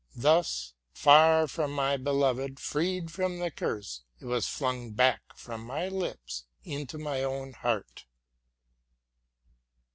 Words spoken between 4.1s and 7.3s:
it was flung back from my lips into my